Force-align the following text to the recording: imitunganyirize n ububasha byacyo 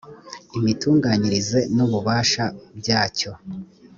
imitunganyirize 0.57 1.59
n 1.75 1.77
ububasha 1.85 2.45
byacyo 2.79 3.31